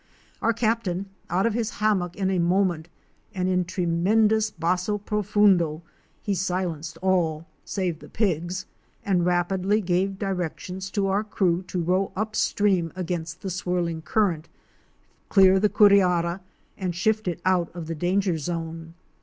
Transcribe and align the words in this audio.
Our 0.41 0.51
Captain 0.51 0.97
was 0.97 1.05
out 1.29 1.45
of 1.45 1.53
his 1.53 1.69
hammock 1.77 2.15
in 2.15 2.31
a 2.31 2.39
moment 2.39 2.89
and 3.35 3.47
in 3.47 3.63
tremendous 3.63 4.49
basso 4.49 4.97
profundo 4.97 5.83
he 6.23 6.33
silenced 6.33 6.97
all, 7.03 7.45
save 7.63 7.99
the 7.99 8.09
pigs, 8.09 8.65
and 9.05 9.27
rapidly 9.27 9.79
gave 9.79 10.17
directions 10.17 10.89
to 10.89 11.05
our 11.05 11.23
crew 11.23 11.61
to 11.67 11.83
row 11.83 12.11
upstream 12.15 12.91
against 12.95 13.43
the 13.43 13.51
swirling 13.51 14.01
current, 14.01 14.49
clear 15.29 15.59
the 15.59 15.69
curiara 15.69 16.39
and 16.79 16.95
shift 16.95 17.27
it 17.27 17.39
outside 17.45 17.85
the 17.85 17.93
danger 17.93 18.39
zone. 18.39 18.95